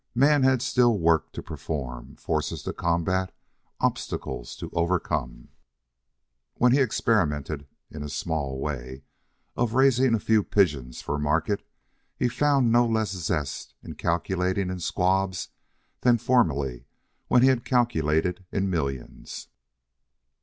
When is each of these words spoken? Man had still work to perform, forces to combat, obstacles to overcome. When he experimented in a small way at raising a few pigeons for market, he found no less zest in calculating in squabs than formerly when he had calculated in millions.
Man 0.15 0.41
had 0.41 0.63
still 0.63 0.97
work 0.97 1.31
to 1.33 1.43
perform, 1.43 2.15
forces 2.15 2.63
to 2.63 2.73
combat, 2.73 3.31
obstacles 3.79 4.55
to 4.55 4.71
overcome. 4.73 5.49
When 6.55 6.71
he 6.71 6.79
experimented 6.81 7.67
in 7.91 8.01
a 8.01 8.09
small 8.09 8.57
way 8.59 9.03
at 9.55 9.69
raising 9.69 10.15
a 10.15 10.19
few 10.19 10.43
pigeons 10.43 11.03
for 11.03 11.19
market, 11.19 11.61
he 12.17 12.29
found 12.29 12.71
no 12.71 12.87
less 12.87 13.11
zest 13.11 13.75
in 13.83 13.93
calculating 13.93 14.71
in 14.71 14.79
squabs 14.79 15.49
than 15.99 16.17
formerly 16.17 16.87
when 17.27 17.43
he 17.43 17.49
had 17.49 17.63
calculated 17.63 18.43
in 18.51 18.71
millions. 18.71 19.49